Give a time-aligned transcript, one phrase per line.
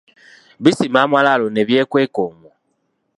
[0.63, 2.49] Bisima amalaalo ne byekweka omwo.